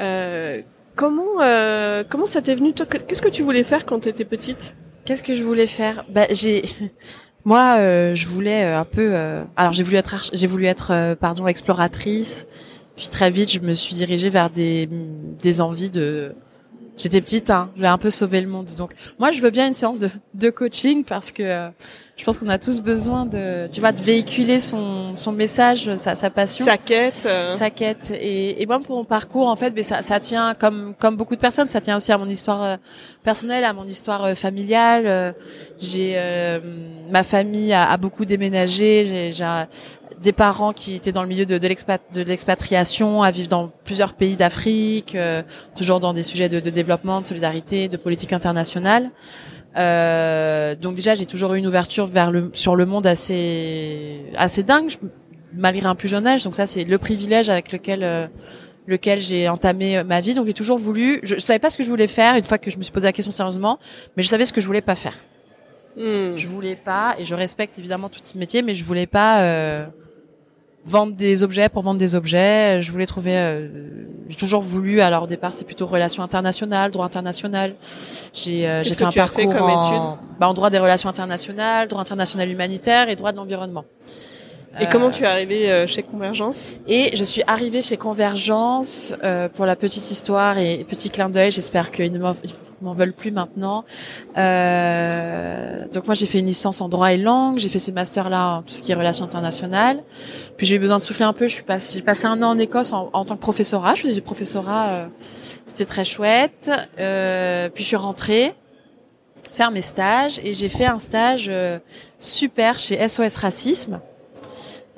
[0.00, 0.62] Euh,
[0.96, 4.74] comment euh, comment ça t'est venu Qu'est-ce que tu voulais faire quand tu étais petite?
[5.04, 6.04] Qu'est-ce que je voulais faire?
[6.08, 6.62] Bah j'ai
[7.44, 9.14] moi euh, je voulais euh, un peu
[9.56, 12.46] alors j'ai voulu être j'ai voulu être pardon exploratrice.
[12.96, 16.34] Puis très vite je me suis dirigée vers des des envies de
[16.98, 18.68] J'étais petite, hein, je voulais un peu sauver le monde.
[18.76, 21.68] Donc, moi, je veux bien une séance de, de coaching parce que euh,
[22.16, 26.14] je pense qu'on a tous besoin de, tu vois, de véhiculer son, son message, sa,
[26.14, 27.48] sa passion, sa quête, euh.
[27.50, 28.10] sa quête.
[28.10, 31.34] Et, et moi, pour mon parcours, en fait, mais ça, ça tient comme comme beaucoup
[31.34, 32.76] de personnes, ça tient aussi à mon histoire euh,
[33.22, 35.34] personnelle, à mon histoire familiale.
[35.80, 36.18] J'ai
[37.10, 39.32] ma famille a, a, beaucoup déménagé.
[39.32, 39.64] J'ai
[40.20, 44.36] des parents qui étaient dans le milieu de, de l'expatriation, à vivre dans plusieurs pays
[44.36, 45.42] d'Afrique, euh,
[45.76, 49.10] toujours dans des sujets de, de, développement, de solidarité, de politique internationale.
[49.76, 54.62] Euh, donc déjà, j'ai toujours eu une ouverture vers le sur le monde assez assez
[54.62, 54.90] dingue,
[55.54, 56.44] malgré un plus jeune âge.
[56.44, 58.26] Donc ça, c'est le privilège avec lequel euh,
[58.86, 60.34] lequel j'ai entamé ma vie.
[60.34, 61.20] Donc j'ai toujours voulu.
[61.22, 62.92] Je, je savais pas ce que je voulais faire une fois que je me suis
[62.92, 63.78] posé la question sérieusement,
[64.16, 65.14] mais je savais ce que je voulais pas faire.
[65.96, 66.36] Hmm.
[66.36, 69.86] Je voulais pas, et je respecte évidemment tout de métier, mais je voulais pas euh,
[70.84, 72.80] vendre des objets pour vendre des objets.
[72.80, 73.36] Je voulais trouver.
[73.36, 73.68] Euh,
[74.28, 75.00] j'ai toujours voulu.
[75.00, 77.74] Alors au départ, c'est plutôt relations internationales, droit international.
[78.32, 82.50] J'ai euh, j'ai fait un parcours en, bah, en droit des relations internationales, droit international
[82.50, 83.84] humanitaire et droit de l'environnement.
[84.80, 86.70] Et comment tu es arrivée euh, chez Convergence?
[86.88, 91.50] Et je suis arrivée chez Convergence euh, pour la petite histoire et petit clin d'œil.
[91.50, 93.84] J'espère qu'ils ne m'en veulent plus maintenant.
[94.38, 98.30] Euh, donc moi j'ai fait une licence en droit et langue, j'ai fait ces masters
[98.30, 100.02] là en tout ce qui est relations internationales.
[100.56, 101.48] Puis j'ai eu besoin de souffler un peu.
[101.48, 103.94] Je suis passé, j'ai passé un an en Écosse en, tant que professorat.
[103.94, 105.06] Je faisais du professorat, euh,
[105.66, 106.70] c'était très chouette.
[106.98, 108.54] Euh, puis je suis rentrée
[109.52, 111.78] faire mes stages et j'ai fait un stage euh,
[112.18, 114.00] super chez SOS Racisme.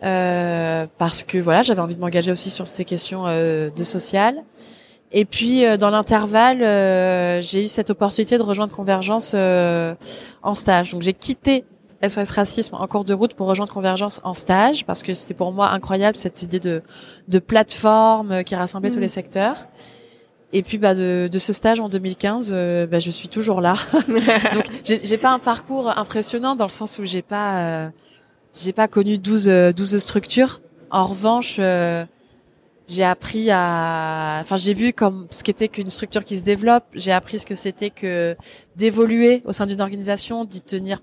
[0.04, 4.42] Euh, parce que voilà, j'avais envie de m'engager aussi sur ces questions euh, de social.
[5.12, 6.60] Et puis euh, dans l'intervalle,
[7.42, 10.92] j'ai eu cette opportunité de rejoindre Convergence en stage.
[10.92, 11.64] Donc j'ai quitté
[12.06, 15.52] SOS Racisme en cours de route pour rejoindre Convergence en stage parce que c'était pour
[15.52, 16.82] moi incroyable cette idée de,
[17.28, 19.02] de plateforme qui rassemblait tous mmh.
[19.02, 19.56] les secteurs.
[20.52, 22.50] Et puis bah de, de ce stage en 2015,
[22.90, 23.76] bah, je suis toujours là.
[24.54, 27.90] Donc j'ai pas un parcours impressionnant dans le sens où j'ai pas
[28.54, 29.44] j'ai pas connu 12,
[29.76, 30.60] 12 euh, structures.
[30.90, 32.04] En revanche, euh,
[32.86, 36.84] j'ai appris à, enfin, j'ai vu comme ce qu'était qu'une structure qui se développe.
[36.94, 38.36] J'ai appris ce que c'était que
[38.76, 41.00] d'évoluer au sein d'une organisation, d'y tenir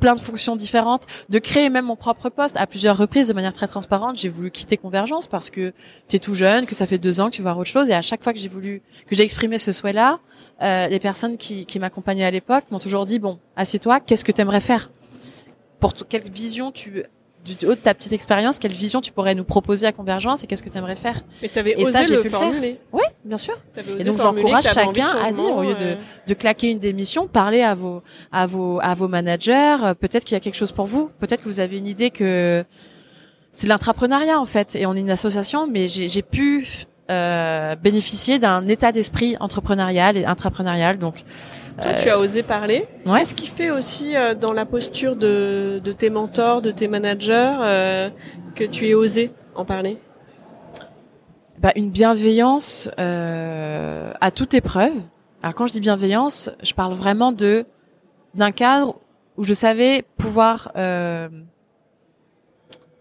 [0.00, 3.52] plein de fonctions différentes, de créer même mon propre poste à plusieurs reprises de manière
[3.52, 4.16] très transparente.
[4.16, 5.74] J'ai voulu quitter Convergence parce que
[6.08, 7.88] tu es tout jeune, que ça fait deux ans que tu vas voir autre chose.
[7.90, 10.18] Et à chaque fois que j'ai voulu, que j'ai exprimé ce souhait-là,
[10.62, 14.32] euh, les personnes qui, qui m'accompagnaient à l'époque m'ont toujours dit, bon, assieds-toi, qu'est-ce que
[14.32, 14.90] tu aimerais faire?
[15.80, 17.04] Pour quelle vision tu
[17.42, 20.46] du haut de ta petite expérience, quelle vision tu pourrais nous proposer à Convergence et
[20.46, 21.22] qu'est-ce que tu aimerais faire?
[21.40, 22.78] Mais tu avais osé ça, le formuler.
[22.92, 23.58] Oui, bien sûr.
[23.98, 27.74] Et donc j'encourage chacun à dire au lieu de, de claquer une démission, parlez à
[27.74, 31.42] vos à vos à vos managers, peut-être qu'il y a quelque chose pour vous, peut-être
[31.42, 32.62] que vous avez une idée que
[33.52, 36.68] c'est l'entrepreneuriat en fait et on est une association mais j'ai pu
[37.10, 40.98] euh, bénéficier d'un état d'esprit entrepreneurial et intrapreneurial.
[40.98, 41.24] Donc
[41.80, 42.86] toi, tu as osé parler.
[43.06, 43.20] Ouais.
[43.20, 47.54] Qu'est-ce qui fait aussi euh, dans la posture de, de, tes mentors, de tes managers,
[47.60, 48.10] euh,
[48.54, 49.98] que tu aies osé en parler?
[51.58, 54.92] Bah, Une bienveillance euh, à toute épreuve.
[55.42, 57.64] Alors quand je dis bienveillance, je parle vraiment de
[58.34, 58.96] d'un cadre
[59.36, 61.28] où je savais pouvoir euh,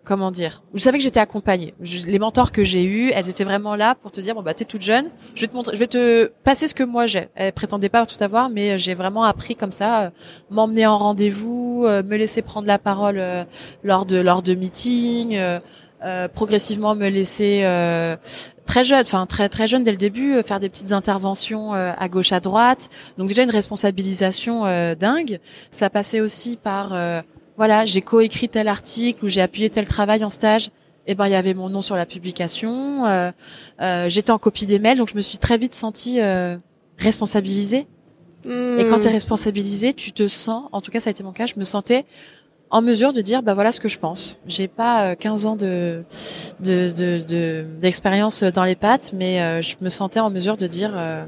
[0.09, 1.75] comment dire Je savais que j'étais accompagnée.
[2.07, 4.65] les mentors que j'ai eus, elles étaient vraiment là pour te dire bon bah t'es
[4.65, 7.27] toute jeune, je vais te montrer, je vais te passer ce que moi j'ai.
[7.35, 10.09] Elles prétendaient pas tout avoir, mais euh, j'ai vraiment appris comme ça, euh,
[10.49, 13.21] m'emmener en rendez-vous, euh, me laisser prendre la parole
[13.83, 15.39] lors de lors de meetings,
[16.33, 17.61] progressivement me laisser
[18.65, 22.31] très jeune, enfin très très jeune dès le début, faire des petites interventions à gauche
[22.31, 22.89] à droite.
[23.19, 24.63] Donc déjà une responsabilisation
[24.95, 25.39] dingue.
[25.69, 26.93] Ça passait aussi par
[27.59, 30.67] voilà, j'ai coécrit tel article ou j'ai appuyé tel travail en stage,
[31.05, 33.05] et eh ben il y avait mon nom sur la publication.
[33.05, 33.31] Euh,
[33.81, 36.55] euh, J'étais en copie des mails, donc je me suis très vite sentie euh,
[36.97, 37.85] responsabilisée.
[38.45, 39.13] Et quand tu es hmm.
[39.13, 42.05] responsabilisée, tu te sens, en tout cas ça a été mon cas, je me sentais
[42.69, 44.37] en mesure de dire bah voilà ce que je pense.
[44.47, 46.03] J'ai pas 15 euh, ans de
[47.81, 50.93] d'expérience de, de, dans les pattes, mais euh, je me sentais en mesure de dire
[50.95, 51.25] euh,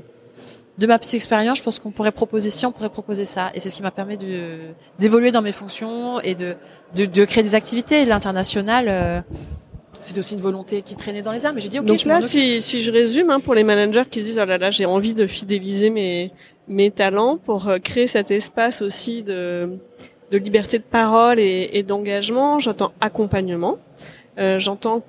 [0.78, 3.52] de ma petite expérience, je pense qu'on pourrait proposer si on pourrait proposer ça.
[3.54, 4.58] Et c'est ce qui m'a permis de
[5.00, 6.56] d'évoluer dans mes fonctions et de,
[6.96, 8.06] de, de créer des activités.
[8.06, 9.22] L'international, euh,
[10.00, 11.54] c'est aussi une volonté qui traînait dans les airs.
[11.54, 14.22] Mais j'ai dit, ok, Donc là, si, si je résume, hein, pour les managers qui
[14.22, 16.32] se disent, oh là là, j'ai envie de fidéliser mes,
[16.68, 19.78] mes talents pour euh, créer cet espace aussi de,
[20.32, 23.78] de liberté de parole et, et d'engagement, j'entends accompagnement,
[24.40, 25.04] euh, j'entends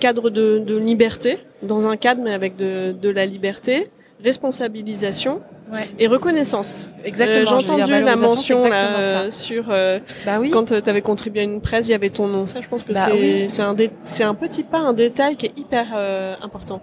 [0.00, 3.90] cadre de, de liberté, dans un cadre mais avec de, de la liberté,
[4.24, 5.42] responsabilisation
[5.98, 6.88] et reconnaissance.
[7.04, 7.40] Exactement.
[7.40, 10.50] Euh, j'ai entendu la mention là, sur euh, bah oui.
[10.50, 12.46] quand euh, tu avais contribué à une presse, il y avait ton nom.
[12.46, 13.08] Ça, je pense que bah
[14.06, 15.94] c'est un petit pas, un détail qui est hyper
[16.42, 16.80] important.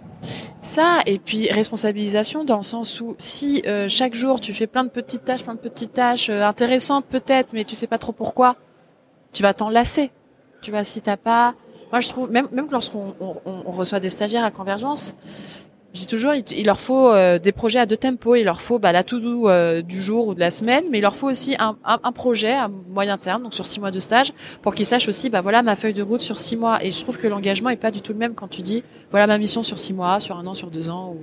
[0.62, 4.90] Ça et puis responsabilisation dans le sens où si chaque jour tu fais plein de
[4.90, 8.56] petites tâches, plein de petites tâches intéressantes peut-être, mais tu sais pas trop pourquoi,
[9.34, 10.12] tu vas t'en lasser.
[10.62, 11.56] Tu vois si t'as pas
[11.92, 15.16] moi je trouve même même lorsqu'on on, on reçoit des stagiaires à Convergence
[15.94, 18.36] Je dis toujours, il, leur faut euh, des projets à deux tempos.
[18.36, 21.02] Il leur faut bah, la to-do euh, du jour ou de la semaine, mais il
[21.02, 24.00] leur faut aussi un, un, un, projet à moyen terme, donc sur six mois de
[24.00, 26.82] stage, pour qu'ils sachent aussi, bah voilà ma feuille de route sur six mois.
[26.82, 29.28] Et je trouve que l'engagement est pas du tout le même quand tu dis, voilà
[29.28, 31.14] ma mission sur six mois, sur un an, sur deux ans,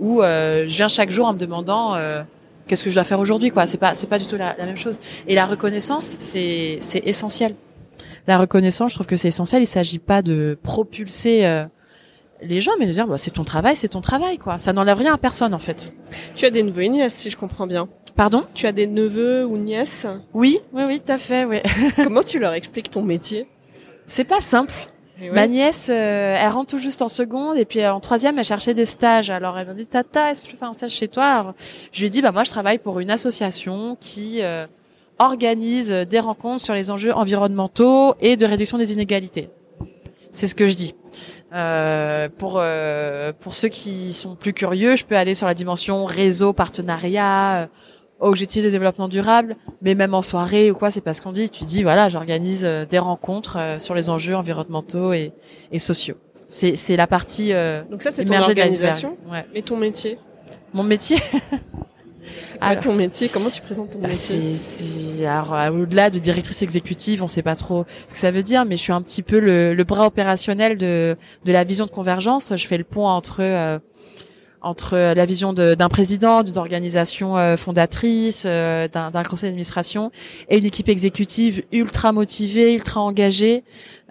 [0.00, 1.96] ou, ou euh, je viens chaque jour en me demandant
[2.68, 3.66] qu'est-ce que je dois faire aujourd'hui, quoi.
[3.66, 5.00] C'est pas, c'est pas du tout la, la, même chose.
[5.26, 7.56] Et la reconnaissance, c'est, c'est essentiel.
[8.28, 9.62] La reconnaissance, je trouve que c'est essentiel.
[9.62, 11.44] Il s'agit pas de propulser
[12.42, 14.58] les gens, mais de dire bah, c'est ton travail, c'est ton travail, quoi.
[14.58, 15.92] Ça n'enlève rien à personne, en fait.
[16.34, 17.88] Tu as des neveux et nièces, si je comprends bien.
[18.14, 18.44] Pardon?
[18.54, 20.06] Tu as des neveux ou nièces?
[20.32, 21.58] Oui, oui, oui, tout à fait, oui.
[21.96, 23.46] Comment tu leur expliques ton métier?
[24.06, 24.74] C'est pas simple.
[25.20, 25.30] Ouais.
[25.30, 28.44] Ma nièce, euh, elle rentre tout juste en seconde et puis euh, en troisième, elle
[28.44, 29.30] cherchait des stages.
[29.30, 31.24] Alors elle m'a dit Tata, est-ce que je peux faire un stage chez toi?
[31.24, 31.54] Alors,
[31.90, 34.66] Je lui ai dit bah moi je travaille pour une association qui euh,
[35.18, 39.48] organise des rencontres sur les enjeux environnementaux et de réduction des inégalités.
[40.32, 40.94] C'est ce que je dis.
[41.56, 46.04] Euh, pour euh, pour ceux qui sont plus curieux, je peux aller sur la dimension
[46.04, 47.66] réseau, partenariat, euh,
[48.20, 51.48] objectifs de développement durable, mais même en soirée ou quoi, c'est pas ce qu'on dit.
[51.48, 55.32] Tu dis voilà, j'organise euh, des rencontres euh, sur les enjeux environnementaux et,
[55.72, 56.16] et sociaux.
[56.48, 57.52] C'est c'est la partie
[57.90, 59.16] donc ça c'est ton organisation.
[59.28, 59.46] Ouais.
[59.54, 60.18] Et ton métier.
[60.74, 61.16] Mon métier?
[62.60, 67.22] Alors, ton métier, comment tu présentes ton bah métier c'est, Alors, au-delà de directrice exécutive,
[67.22, 69.38] on sait pas trop ce que ça veut dire, mais je suis un petit peu
[69.38, 72.52] le, le bras opérationnel de, de la vision de convergence.
[72.56, 73.78] Je fais le pont entre euh,
[74.66, 80.10] entre la vision d'un président, d'une organisation euh, fondatrice, euh, d'un conseil d'administration
[80.48, 83.62] et une équipe exécutive ultra motivée, ultra engagée.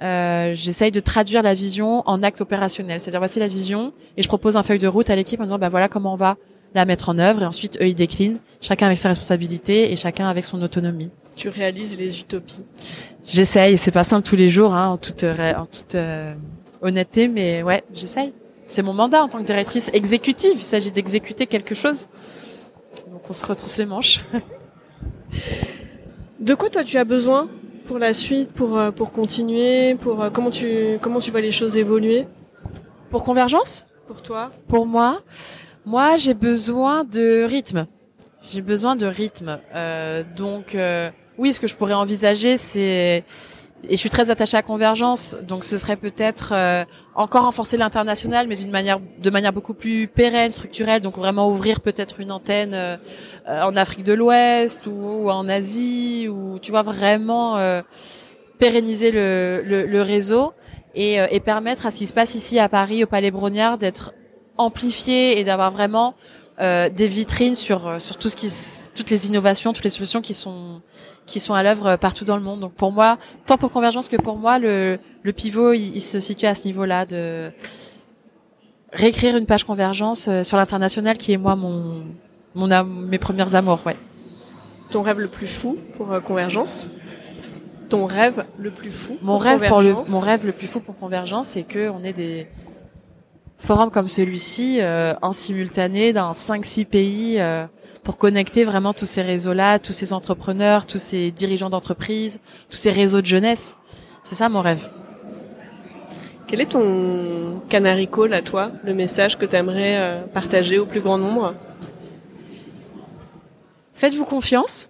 [0.02, 3.00] Euh, J'essaye de traduire la vision en acte opérationnel.
[3.00, 5.60] C'est-à-dire voici la vision et je propose un feuille de route à l'équipe en disant
[5.60, 6.38] bah voilà comment on va
[6.76, 10.28] la mettre en œuvre et ensuite eux ils déclinent, chacun avec ses responsabilités et chacun
[10.28, 11.10] avec son autonomie.
[11.36, 12.62] Tu réalises les utopies.
[13.26, 16.34] J'essaye, c'est pas simple tous les jours, hein, en toute, en toute euh,
[16.82, 18.34] honnêteté, mais ouais, j'essaye.
[18.66, 20.54] C'est mon mandat en tant que directrice exécutive.
[20.56, 22.08] Il s'agit d'exécuter quelque chose.
[23.12, 24.24] Donc on se retrousse les manches.
[26.40, 27.50] De quoi toi tu as besoin
[27.86, 31.52] pour la suite, pour euh, pour continuer, pour euh, comment tu comment tu vois les
[31.52, 32.28] choses évoluer?
[33.12, 33.86] Pour Convergence?
[34.08, 34.52] Pour toi?
[34.68, 35.22] Pour moi,
[35.86, 37.88] moi j'ai besoin de rythme.
[38.42, 39.60] J'ai besoin de rythme.
[39.74, 43.24] Euh, donc euh, oui, ce que je pourrais envisager, c'est
[43.88, 48.48] et je suis très attachée à Convergence, donc ce serait peut-être euh, encore renforcer l'international,
[48.48, 52.74] mais d'une manière, de manière beaucoup plus pérenne, structurelle, donc vraiment ouvrir peut-être une antenne
[52.74, 52.98] euh,
[53.48, 57.82] en Afrique de l'Ouest ou, ou, en Asie, ou tu vois vraiment euh,
[58.58, 60.54] pérenniser le, le, le réseau
[60.96, 64.14] et, et, permettre à ce qui se passe ici à Paris, au Palais Brognard, d'être
[64.58, 66.16] amplifié et d'avoir vraiment
[66.58, 68.50] des vitrines sur sur tout ce qui,
[68.96, 70.82] toutes les innovations, toutes les solutions qui sont
[71.26, 72.62] qui sont à l'œuvre partout dans le monde.
[72.62, 76.20] Donc pour moi, tant pour Convergence que pour moi, le, le pivot, il, il, se
[76.20, 77.52] situe à ce niveau-là de
[78.96, 82.06] réécrire une page Convergence euh, sur l'international, qui est moi mon,
[82.54, 83.82] mon mes premières amours.
[83.86, 83.98] Ouais.
[84.92, 86.88] Ton rêve le plus fou pour euh, Convergence?
[87.90, 90.96] Ton rêve le plus fou Mon rêve pour le mon rêve le plus fou pour
[90.96, 92.48] Convergence, c'est que on ait des
[93.58, 97.40] forums comme celui-ci euh, en simultané dans 5-6 pays.
[97.40, 97.66] Euh,
[98.06, 102.40] pour connecter vraiment tous ces réseaux-là, tous ces entrepreneurs, tous ces dirigeants d'entreprise,
[102.70, 103.76] tous ces réseaux de jeunesse.
[104.24, 104.92] C'est ça mon rêve.
[106.48, 110.86] Quel est ton canary call à toi, le message que tu aimerais euh, partager au
[110.86, 111.56] plus grand nombre?
[113.96, 114.88] Faites-vous confiance.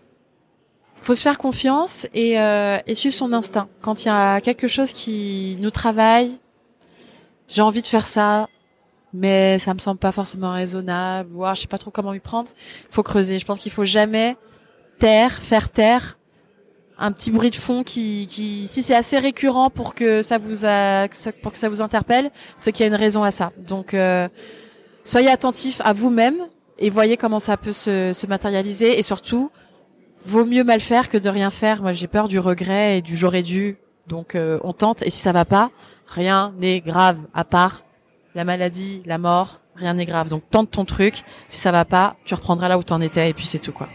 [1.01, 3.69] Faut se faire confiance et, euh, et suivre son instinct.
[3.81, 6.31] Quand il y a quelque chose qui nous travaille,
[7.47, 8.49] j'ai envie de faire ça,
[9.15, 11.35] mais ça me semble pas forcément raisonnable.
[11.35, 12.51] Ou, je sais pas trop comment y prendre.
[12.89, 13.39] Il faut creuser.
[13.39, 14.37] Je pense qu'il faut jamais
[14.99, 16.17] taire, faire taire
[16.97, 20.65] un petit bruit de fond qui, qui si c'est assez récurrent pour que ça vous
[20.65, 21.07] a,
[21.41, 23.51] pour que ça vous interpelle, c'est qu'il y a une raison à ça.
[23.57, 24.29] Donc euh,
[25.03, 26.37] soyez attentifs à vous-même
[26.79, 29.51] et voyez comment ça peut se, se matérialiser et surtout
[30.23, 31.81] vaut mieux mal faire que de rien faire.
[31.81, 33.77] Moi j'ai peur du regret et du j'aurais dû.
[34.07, 35.71] Donc euh, on tente et si ça va pas,
[36.07, 37.84] rien n'est grave à part
[38.35, 40.29] la maladie, la mort, rien n'est grave.
[40.29, 41.23] Donc tente ton truc.
[41.49, 43.89] Si ça va pas, tu reprendras là où t'en étais et puis c'est tout quoi.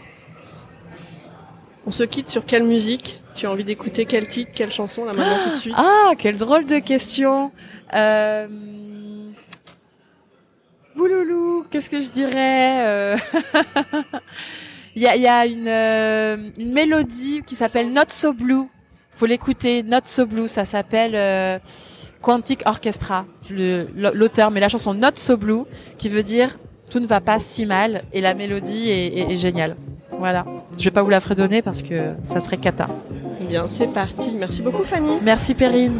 [1.85, 3.21] On se quitte sur quelle musique?
[3.33, 5.75] Tu as envie d'écouter quel titre, quelle chanson là maintenant tout de suite?
[5.77, 7.51] Ah, quelle drôle de question.
[7.93, 9.31] Euh...
[10.95, 13.17] Bouloulou, qu'est-ce que je dirais euh...
[14.95, 18.67] Il y a, y a une, euh, une, mélodie qui s'appelle Not So Blue.
[19.09, 19.81] Faut l'écouter.
[19.83, 21.57] Not So Blue, ça s'appelle euh,
[22.21, 25.63] Quantic Orchestra, l'auteur, mais la chanson Not So Blue,
[25.97, 26.57] qui veut dire
[26.89, 29.75] tout ne va pas si mal, et la mélodie est, est, est géniale.
[30.19, 30.45] Voilà.
[30.77, 32.87] Je vais pas vous la fredonner parce que ça serait cata.
[33.47, 34.31] Bien, c'est parti.
[34.37, 35.17] Merci beaucoup, Fanny.
[35.21, 35.99] Merci, Perrine.